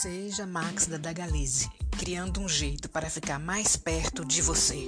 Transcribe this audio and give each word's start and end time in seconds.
Seja 0.00 0.46
Max 0.46 0.86
da 0.86 0.96
Dagalize, 0.96 1.68
criando 1.98 2.40
um 2.40 2.48
jeito 2.48 2.88
para 2.88 3.10
ficar 3.10 3.40
mais 3.40 3.76
perto 3.76 4.24
de 4.24 4.40
você. 4.40 4.86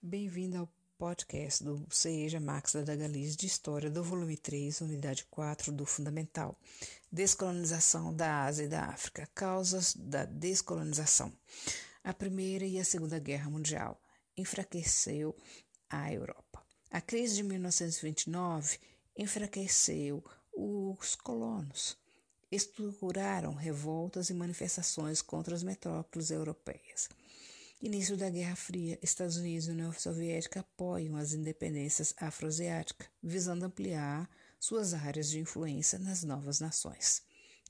Bem-vindo 0.00 0.56
ao 0.56 0.68
podcast 0.96 1.62
do 1.62 1.86
Seja 1.90 2.40
Max 2.40 2.72
da 2.72 2.80
Dagalize 2.80 3.36
de 3.36 3.44
História 3.44 3.90
do 3.90 4.02
volume 4.02 4.38
3, 4.38 4.80
unidade 4.80 5.26
4 5.26 5.70
do 5.70 5.84
Fundamental. 5.84 6.58
Descolonização 7.12 8.14
da 8.16 8.44
Ásia 8.44 8.64
e 8.64 8.68
da 8.68 8.86
África. 8.86 9.28
Causas 9.34 9.94
da 9.94 10.24
descolonização. 10.24 11.30
A 12.02 12.14
Primeira 12.14 12.64
e 12.64 12.78
a 12.78 12.84
Segunda 12.86 13.18
Guerra 13.18 13.50
Mundial 13.50 14.00
enfraqueceu 14.34 15.36
a 15.90 16.10
Europa. 16.10 16.64
A 16.90 17.02
crise 17.02 17.34
de 17.34 17.42
1929 17.42 18.78
enfraqueceu 19.16 20.22
os 20.52 21.14
colonos. 21.14 21.96
Estruturaram 22.50 23.54
revoltas 23.54 24.30
e 24.30 24.34
manifestações 24.34 25.20
contra 25.20 25.54
as 25.54 25.62
metrópoles 25.62 26.30
europeias. 26.30 27.08
Início 27.82 28.16
da 28.16 28.30
Guerra 28.30 28.56
Fria, 28.56 28.98
Estados 29.02 29.36
Unidos 29.36 29.68
e 29.68 29.70
União 29.72 29.92
Soviética 29.92 30.60
apoiam 30.60 31.16
as 31.16 31.34
independências 31.34 32.14
afroasiáticas, 32.16 33.08
visando 33.22 33.66
ampliar 33.66 34.30
suas 34.58 34.94
áreas 34.94 35.28
de 35.28 35.38
influência 35.38 35.98
nas 35.98 36.24
novas 36.24 36.58
nações. 36.58 37.22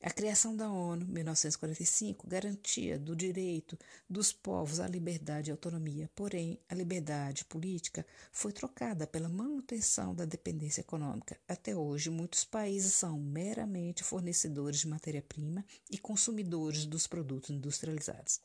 A 0.07 0.11
criação 0.11 0.57
da 0.57 0.71
ONU, 0.71 1.05
1945, 1.05 2.29
garantia 2.29 2.97
do 2.97 3.17
direito 3.17 3.77
dos 4.09 4.33
povos 4.33 4.79
à 4.79 4.87
liberdade 4.87 5.51
e 5.51 5.53
autonomia, 5.53 6.09
porém, 6.15 6.61
a 6.69 6.77
liberdade 6.77 7.45
política 7.45 8.07
foi 8.31 8.53
trocada 8.53 9.05
pela 9.05 9.29
manutenção 9.29 10.15
da 10.15 10.25
dependência 10.25 10.81
econômica. 10.81 11.37
Até 11.49 11.75
hoje, 11.75 12.09
muitos 12.09 12.45
países 12.45 12.95
são 12.95 13.19
meramente 13.19 14.05
fornecedores 14.05 14.79
de 14.79 14.87
matéria-prima 14.87 15.67
e 15.91 15.99
consumidores 15.99 16.87
dos 16.87 17.09
produtos 17.09 17.51
industrializados. 17.51 18.41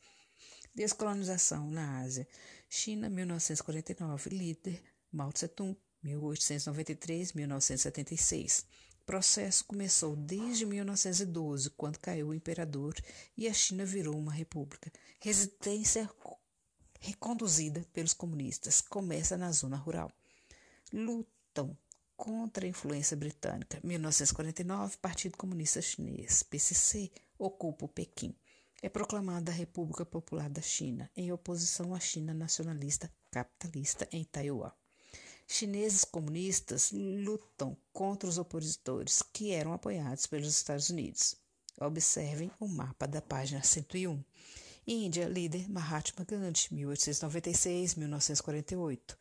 Descolonização 0.73 1.69
na 1.69 1.99
Ásia. 1.99 2.27
China, 2.67 3.07
1949, 3.07 4.31
líder 4.31 4.81
Mao 5.11 5.31
Tse-tung, 5.31 5.77
1893-1976 6.03 8.65
processo 9.05 9.65
começou 9.65 10.15
desde 10.15 10.65
1912, 10.65 11.69
quando 11.71 11.99
caiu 11.99 12.29
o 12.29 12.33
imperador 12.33 12.93
e 13.37 13.47
a 13.47 13.53
China 13.53 13.85
virou 13.85 14.17
uma 14.17 14.31
república. 14.31 14.91
Resistência 15.19 16.09
reconduzida 16.99 17.85
pelos 17.91 18.13
comunistas 18.13 18.81
começa 18.81 19.37
na 19.37 19.51
zona 19.51 19.75
rural. 19.75 20.11
Lutam 20.93 21.77
contra 22.15 22.65
a 22.65 22.69
influência 22.69 23.17
britânica. 23.17 23.79
1949, 23.83 24.97
Partido 24.97 25.37
Comunista 25.37 25.81
Chinês, 25.81 26.43
PCC, 26.43 27.11
ocupa 27.37 27.85
o 27.85 27.89
Pequim. 27.89 28.35
É 28.83 28.89
proclamada 28.89 29.51
a 29.51 29.55
República 29.55 30.05
Popular 30.05 30.49
da 30.49 30.61
China, 30.61 31.09
em 31.15 31.31
oposição 31.31 31.93
à 31.95 31.99
China 31.99 32.33
nacionalista 32.33 33.11
capitalista 33.31 34.07
em 34.11 34.23
Taiwan. 34.23 34.71
Chineses 35.53 36.05
comunistas 36.05 36.93
lutam 36.93 37.75
contra 37.91 38.29
os 38.29 38.37
opositores 38.37 39.21
que 39.21 39.51
eram 39.51 39.73
apoiados 39.73 40.25
pelos 40.25 40.47
Estados 40.47 40.89
Unidos. 40.89 41.35
Observem 41.77 42.49
o 42.57 42.69
mapa 42.69 43.05
da 43.05 43.21
página 43.21 43.61
101. 43.61 44.23
Índia, 44.87 45.27
líder 45.27 45.69
Mahatma 45.69 46.23
Gandhi, 46.23 46.69
1896-1948. 46.71 49.17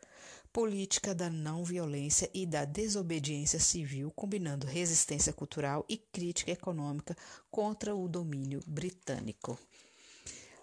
Política 0.53 1.17
da 1.17 1.29
não 1.29 1.65
violência 1.65 2.31
e 2.33 2.47
da 2.47 2.65
desobediência 2.65 3.59
civil, 3.59 4.13
combinando 4.13 4.69
resistência 4.69 5.33
cultural 5.33 5.85
e 5.89 5.97
crítica 5.97 6.53
econômica 6.53 7.17
contra 7.51 7.93
o 7.93 8.09
domínio 8.09 8.61
britânico. 8.69 9.59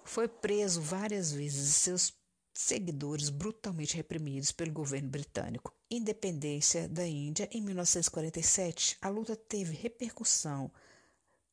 Foi 0.06 0.30
preso 0.30 0.80
várias 0.80 1.34
vezes 1.34 1.68
e 1.68 1.74
seus 1.74 2.14
seguidores 2.58 3.30
brutalmente 3.30 3.96
reprimidos 3.96 4.52
pelo 4.52 4.72
governo 4.72 5.10
britânico. 5.10 5.72
Independência 5.92 6.90
da 6.90 7.06
Índia 7.06 7.48
em 7.52 7.62
1947, 7.62 8.98
a 9.00 9.10
luta 9.10 9.36
teve 9.36 9.76
repercussão 9.76 10.72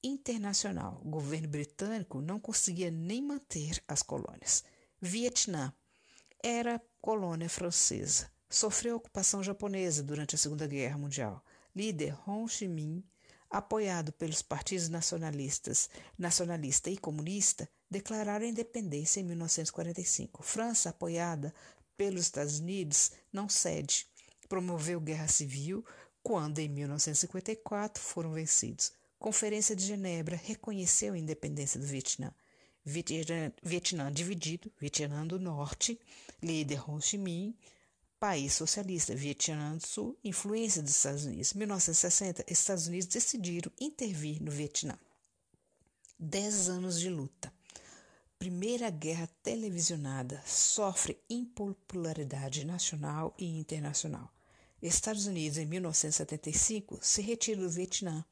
internacional. 0.02 1.00
O 1.04 1.10
governo 1.10 1.48
britânico 1.48 2.22
não 2.22 2.40
conseguia 2.40 2.90
nem 2.90 3.20
manter 3.20 3.82
as 3.86 4.02
colônias. 4.02 4.64
Vietnã 4.98 5.74
era 6.42 6.80
colônia 7.02 7.50
francesa. 7.50 8.30
Sofreu 8.48 8.96
ocupação 8.96 9.42
japonesa 9.42 10.02
durante 10.02 10.36
a 10.36 10.38
Segunda 10.38 10.66
Guerra 10.66 10.96
Mundial. 10.96 11.44
Líder 11.76 12.16
Ho 12.26 12.48
Chi 12.48 12.66
Minh, 12.66 13.04
apoiado 13.50 14.10
pelos 14.12 14.40
partidos 14.40 14.88
nacionalistas, 14.88 15.90
nacionalista 16.18 16.88
e 16.88 16.96
comunista, 16.96 17.68
declararam 17.94 18.44
independência 18.44 19.20
em 19.20 19.24
1945. 19.24 20.42
França, 20.42 20.90
apoiada 20.90 21.54
pelos 21.96 22.22
Estados 22.22 22.58
Unidos, 22.58 23.12
não 23.32 23.48
cede. 23.48 24.06
Promoveu 24.48 25.00
guerra 25.00 25.28
civil 25.28 25.84
quando, 26.20 26.58
em 26.58 26.68
1954, 26.68 28.02
foram 28.02 28.32
vencidos. 28.32 28.92
Conferência 29.16 29.76
de 29.76 29.86
Genebra 29.86 30.40
reconheceu 30.42 31.14
a 31.14 31.18
independência 31.18 31.78
do 31.78 31.86
Vietnã. 31.86 32.34
Vietnã, 32.84 33.52
Vietnã 33.62 34.12
dividido, 34.12 34.72
Vietnã 34.78 35.24
do 35.24 35.38
Norte, 35.38 35.98
líder 36.42 36.90
Ho 36.90 37.00
Chi 37.00 37.16
Minh, 37.16 37.56
país 38.18 38.54
socialista, 38.54 39.14
Vietnã 39.14 39.76
do 39.76 39.86
Sul, 39.86 40.18
influência 40.24 40.82
dos 40.82 40.96
Estados 40.96 41.24
Unidos. 41.24 41.52
1960, 41.54 42.44
Estados 42.48 42.88
Unidos 42.88 43.06
decidiram 43.06 43.70
intervir 43.80 44.42
no 44.42 44.50
Vietnã. 44.50 44.98
Dez 46.18 46.68
anos 46.68 46.98
de 46.98 47.08
luta. 47.08 47.53
Primeira 48.44 48.90
Guerra 48.90 49.26
televisionada 49.42 50.42
sofre 50.44 51.18
impopularidade 51.30 52.62
nacional 52.66 53.34
e 53.38 53.46
internacional. 53.46 54.30
Estados 54.82 55.24
Unidos, 55.24 55.56
em 55.56 55.64
1975, 55.64 56.98
se 57.00 57.22
retira 57.22 57.62
do 57.62 57.70
Vietnã. 57.70 58.22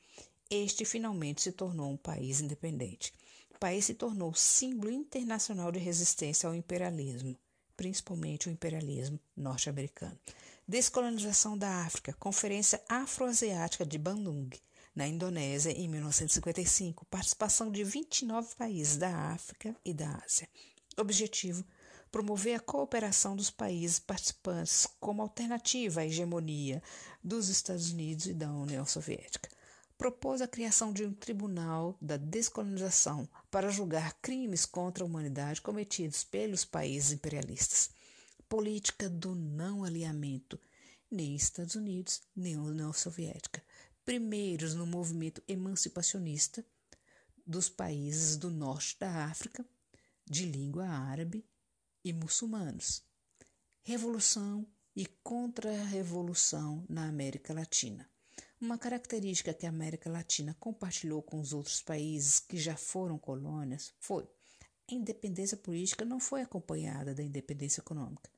Este 0.50 0.84
finalmente 0.84 1.40
se 1.40 1.50
tornou 1.50 1.90
um 1.90 1.96
país 1.96 2.42
independente. 2.42 3.10
O 3.54 3.58
país 3.58 3.86
se 3.86 3.94
tornou 3.94 4.34
símbolo 4.34 4.92
internacional 4.92 5.72
de 5.72 5.78
resistência 5.78 6.46
ao 6.46 6.54
imperialismo, 6.54 7.34
principalmente 7.74 8.50
o 8.50 8.52
imperialismo 8.52 9.18
norte-americano. 9.34 10.20
Descolonização 10.68 11.56
da 11.56 11.86
África, 11.86 12.12
Conferência 12.20 12.82
Afroasiática 12.86 13.86
de 13.86 13.96
Bandung 13.96 14.50
na 14.94 15.06
Indonésia 15.06 15.72
em 15.72 15.88
1955, 15.88 17.06
participação 17.06 17.70
de 17.70 17.82
29 17.82 18.54
países 18.56 18.96
da 18.96 19.32
África 19.32 19.74
e 19.84 19.94
da 19.94 20.20
Ásia. 20.24 20.48
Objetivo: 20.96 21.64
promover 22.10 22.56
a 22.56 22.60
cooperação 22.60 23.34
dos 23.34 23.50
países 23.50 23.98
participantes 23.98 24.86
como 25.00 25.22
alternativa 25.22 26.02
à 26.02 26.06
hegemonia 26.06 26.82
dos 27.24 27.48
Estados 27.48 27.90
Unidos 27.90 28.26
e 28.26 28.34
da 28.34 28.52
União 28.52 28.84
Soviética. 28.84 29.48
Propôs 29.96 30.42
a 30.42 30.48
criação 30.48 30.92
de 30.92 31.04
um 31.04 31.14
tribunal 31.14 31.96
da 32.00 32.16
descolonização 32.16 33.28
para 33.50 33.70
julgar 33.70 34.14
crimes 34.20 34.66
contra 34.66 35.04
a 35.04 35.06
humanidade 35.06 35.62
cometidos 35.62 36.24
pelos 36.24 36.64
países 36.64 37.12
imperialistas. 37.12 37.90
Política 38.48 39.08
do 39.08 39.34
não 39.34 39.84
alinhamento. 39.84 40.58
Nem 41.10 41.36
Estados 41.36 41.76
Unidos, 41.76 42.20
nem 42.34 42.56
União 42.56 42.92
Soviética 42.92 43.62
primeiros 44.04 44.74
no 44.74 44.86
movimento 44.86 45.42
emancipacionista 45.46 46.64
dos 47.46 47.68
países 47.68 48.36
do 48.36 48.50
norte 48.50 48.96
da 48.98 49.24
África, 49.26 49.64
de 50.24 50.44
língua 50.44 50.86
árabe 50.86 51.44
e 52.04 52.12
muçulmanos. 52.12 53.02
Revolução 53.82 54.66
e 54.94 55.06
contra-revolução 55.06 56.84
na 56.88 57.06
América 57.06 57.52
Latina. 57.52 58.08
Uma 58.60 58.78
característica 58.78 59.52
que 59.52 59.66
a 59.66 59.70
América 59.70 60.08
Latina 60.08 60.56
compartilhou 60.60 61.22
com 61.22 61.40
os 61.40 61.52
outros 61.52 61.82
países 61.82 62.38
que 62.38 62.56
já 62.56 62.76
foram 62.76 63.18
colônias 63.18 63.92
foi 63.98 64.28
a 64.90 64.94
independência 64.94 65.56
política 65.56 66.04
não 66.04 66.20
foi 66.20 66.42
acompanhada 66.42 67.14
da 67.14 67.22
independência 67.22 67.80
econômica. 67.80 68.30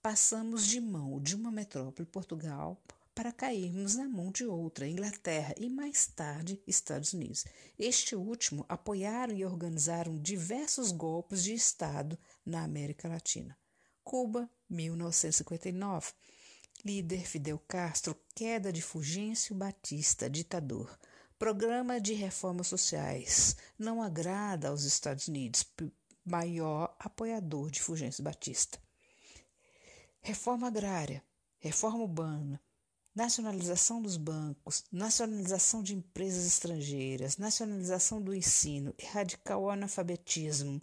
Passamos 0.00 0.66
de 0.66 0.80
mão 0.80 1.20
de 1.20 1.34
uma 1.34 1.50
metrópole, 1.50 2.08
Portugal, 2.08 2.80
para 3.18 3.32
cairmos 3.32 3.96
na 3.96 4.08
mão 4.08 4.30
de 4.30 4.46
outra, 4.46 4.86
Inglaterra 4.86 5.52
e 5.58 5.68
mais 5.68 6.06
tarde 6.06 6.62
Estados 6.64 7.12
Unidos. 7.12 7.44
Este 7.76 8.14
último 8.14 8.64
apoiaram 8.68 9.34
e 9.34 9.44
organizaram 9.44 10.16
diversos 10.16 10.92
golpes 10.92 11.42
de 11.42 11.52
Estado 11.52 12.16
na 12.46 12.62
América 12.62 13.08
Latina. 13.08 13.58
Cuba, 14.04 14.48
1959. 14.70 16.12
Líder 16.84 17.26
Fidel 17.26 17.58
Castro, 17.66 18.16
queda 18.36 18.72
de 18.72 18.80
Fulgêncio 18.80 19.52
Batista, 19.52 20.30
ditador. 20.30 20.96
Programa 21.40 22.00
de 22.00 22.14
reformas 22.14 22.68
sociais 22.68 23.56
não 23.76 24.00
agrada 24.00 24.68
aos 24.68 24.84
Estados 24.84 25.26
Unidos, 25.26 25.66
maior 26.24 26.94
apoiador 27.00 27.68
de 27.68 27.82
Fulgêncio 27.82 28.22
Batista. 28.22 28.80
Reforma 30.20 30.68
agrária, 30.68 31.20
reforma 31.58 31.98
urbana, 32.04 32.62
nacionalização 33.18 34.00
dos 34.00 34.16
bancos, 34.16 34.84
nacionalização 34.92 35.82
de 35.82 35.92
empresas 35.92 36.46
estrangeiras, 36.46 37.36
nacionalização 37.36 38.22
do 38.22 38.32
ensino, 38.32 38.94
erradicar 38.96 39.58
o 39.58 39.68
analfabetismo, 39.68 40.80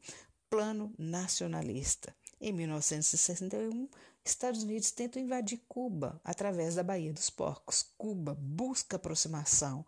plano 0.49 0.93
nacionalista. 0.97 2.13
Em 2.41 2.51
1961, 2.51 3.87
Estados 4.25 4.63
Unidos 4.63 4.91
tentam 4.91 5.21
invadir 5.21 5.61
Cuba 5.65 6.19
através 6.25 6.75
da 6.75 6.83
Baía 6.83 7.13
dos 7.13 7.29
Porcos. 7.29 7.85
Cuba 7.97 8.35
busca 8.37 8.97
aproximação 8.97 9.85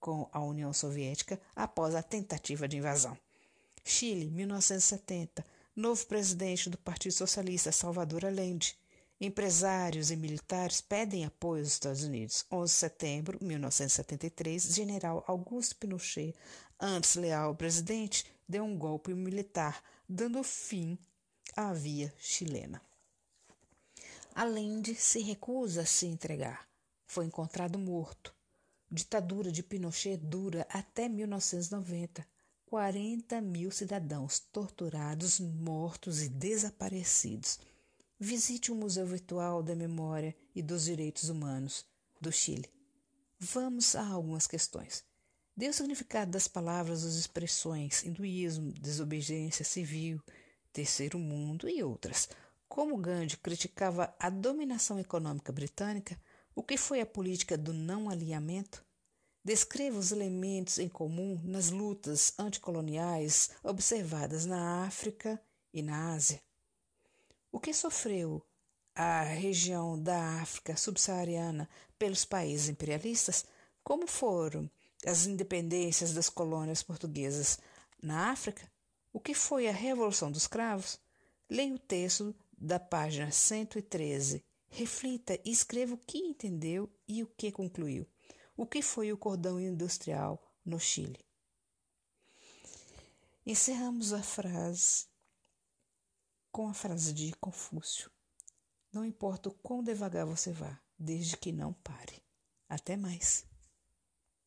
com 0.00 0.30
a 0.32 0.40
União 0.40 0.72
Soviética 0.72 1.38
após 1.54 1.94
a 1.94 2.02
tentativa 2.02 2.66
de 2.66 2.78
invasão. 2.78 3.18
Chile, 3.84 4.30
1970. 4.30 5.44
Novo 5.76 6.06
presidente 6.06 6.70
do 6.70 6.78
Partido 6.78 7.12
Socialista, 7.12 7.70
Salvador 7.70 8.24
Allende. 8.24 8.80
Empresários 9.24 10.10
e 10.10 10.16
militares 10.16 10.80
pedem 10.80 11.24
apoio 11.24 11.62
aos 11.62 11.68
Estados 11.68 12.02
Unidos. 12.02 12.44
11 12.50 12.72
de 12.72 12.76
setembro 12.76 13.38
de 13.38 13.44
1973, 13.44 14.74
general 14.74 15.22
Augusto 15.28 15.76
Pinochet, 15.76 16.34
antes 16.80 17.14
leal 17.14 17.50
ao 17.50 17.54
presidente, 17.54 18.26
deu 18.48 18.64
um 18.64 18.76
golpe 18.76 19.14
militar, 19.14 19.80
dando 20.08 20.42
fim 20.42 20.98
à 21.54 21.72
via 21.72 22.12
chilena. 22.18 22.82
Allende 24.34 24.92
se 24.96 25.20
recusa 25.20 25.82
a 25.82 25.86
se 25.86 26.06
entregar. 26.06 26.68
Foi 27.06 27.24
encontrado 27.24 27.78
morto. 27.78 28.34
Ditadura 28.90 29.52
de 29.52 29.62
Pinochet 29.62 30.16
dura 30.16 30.66
até 30.68 31.08
1990. 31.08 32.26
40 32.66 33.40
mil 33.40 33.70
cidadãos 33.70 34.40
torturados, 34.40 35.38
mortos 35.38 36.22
e 36.22 36.28
desaparecidos. 36.28 37.60
Visite 38.24 38.70
o 38.70 38.76
Museu 38.76 39.04
Virtual 39.04 39.64
da 39.64 39.74
Memória 39.74 40.32
e 40.54 40.62
dos 40.62 40.84
Direitos 40.84 41.28
Humanos 41.28 41.84
do 42.20 42.30
Chile. 42.30 42.70
Vamos 43.36 43.96
a 43.96 44.06
algumas 44.06 44.46
questões. 44.46 45.02
Dê 45.56 45.68
o 45.68 45.72
significado 45.72 46.30
das 46.30 46.46
palavras 46.46 47.02
as 47.02 47.14
expressões 47.14 48.04
hinduísmo, 48.04 48.70
desobediência 48.74 49.64
civil, 49.64 50.22
terceiro 50.72 51.18
mundo 51.18 51.68
e 51.68 51.82
outras. 51.82 52.28
Como 52.68 52.96
Gandhi 52.96 53.36
criticava 53.38 54.14
a 54.20 54.30
dominação 54.30 55.00
econômica 55.00 55.50
britânica, 55.50 56.16
o 56.54 56.62
que 56.62 56.76
foi 56.76 57.00
a 57.00 57.06
política 57.06 57.58
do 57.58 57.72
não 57.72 58.08
alinhamento? 58.08 58.86
Descreva 59.44 59.98
os 59.98 60.12
elementos 60.12 60.78
em 60.78 60.88
comum 60.88 61.40
nas 61.42 61.70
lutas 61.70 62.34
anticoloniais 62.38 63.50
observadas 63.64 64.46
na 64.46 64.84
África 64.86 65.42
e 65.74 65.82
na 65.82 66.14
Ásia. 66.14 66.40
O 67.52 67.60
que 67.60 67.74
sofreu 67.74 68.42
a 68.94 69.20
região 69.22 70.02
da 70.02 70.40
África 70.40 70.74
subsaariana 70.74 71.68
pelos 71.98 72.24
países 72.24 72.70
imperialistas? 72.70 73.44
Como 73.84 74.06
foram 74.06 74.70
as 75.04 75.26
independências 75.26 76.14
das 76.14 76.30
colônias 76.30 76.82
portuguesas 76.82 77.58
na 78.02 78.30
África? 78.30 78.66
O 79.12 79.20
que 79.20 79.34
foi 79.34 79.68
a 79.68 79.72
Revolução 79.72 80.32
dos 80.32 80.46
Cravos? 80.46 80.98
Leia 81.50 81.74
o 81.74 81.78
texto 81.78 82.34
da 82.56 82.80
página 82.80 83.30
113. 83.30 84.42
Reflita 84.70 85.38
e 85.44 85.50
escreva 85.50 85.92
o 85.92 85.98
que 85.98 86.16
entendeu 86.16 86.90
e 87.06 87.22
o 87.22 87.26
que 87.26 87.52
concluiu. 87.52 88.06
O 88.56 88.64
que 88.64 88.80
foi 88.80 89.12
o 89.12 89.18
cordão 89.18 89.60
industrial 89.60 90.42
no 90.64 90.80
Chile? 90.80 91.20
Encerramos 93.44 94.14
a 94.14 94.22
frase 94.22 95.11
com 96.52 96.68
a 96.68 96.74
frase 96.74 97.14
de 97.14 97.32
Confúcio: 97.40 98.10
Não 98.92 99.06
importa 99.06 99.48
o 99.48 99.54
quão 99.54 99.82
devagar 99.82 100.26
você 100.26 100.52
vá, 100.52 100.78
desde 100.98 101.36
que 101.36 101.50
não 101.50 101.72
pare. 101.72 102.22
Até 102.68 102.94
mais. 102.94 103.46